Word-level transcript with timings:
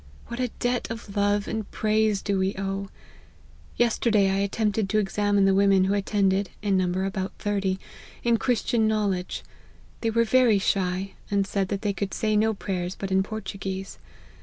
What 0.29 0.39
a 0.39 0.47
debt 0.57 0.89
of 0.89 1.15
love 1.15 1.47
and 1.47 1.69
praise 1.69 2.23
do 2.23 2.39
we 2.39 2.55
owe! 2.57 2.89
Yesterday 3.77 4.31
I 4.31 4.37
attempted 4.37 4.89
to 4.89 4.97
examine 4.97 5.45
the 5.45 5.53
women 5.53 5.83
who 5.83 5.93
attended 5.93 6.49
(in 6.63 6.75
number 6.75 7.05
about 7.05 7.33
thirty,) 7.37 7.79
in 8.23 8.37
Christian 8.37 8.87
knowledge; 8.87 9.43
they 10.01 10.09
were 10.09 10.23
very 10.23 10.57
shy, 10.57 11.13
and 11.29 11.45
said 11.45 11.67
that 11.67 11.83
they 11.83 11.93
could 11.93 12.15
say 12.15 12.35
no 12.35 12.55
prayers 12.55 12.95
but 12.95 13.11
in 13.11 13.21
Portuguese. 13.21 13.99